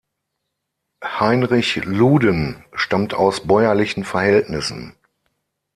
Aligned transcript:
Heinrich 1.05 1.75
Luden 1.85 2.65
stammt 2.73 3.13
aus 3.13 3.45
bäuerlichen 3.45 4.03
Verhältnissen. 4.03 4.95